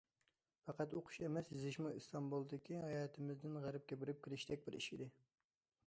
پەقەت 0.69 0.95
ئوقۇش 0.99 1.19
ئەمەس، 1.27 1.51
يېزىشمۇ 1.55 1.91
ئىستانبۇلدىكى 1.99 2.81
ھاياتىمىزدىن 2.87 3.61
غەربكە 3.67 4.01
بېرىپ 4.05 4.27
كېلىشتەك 4.29 4.69
بىر 4.69 4.79
ئىش 4.81 4.91
ئىدى. 4.97 5.15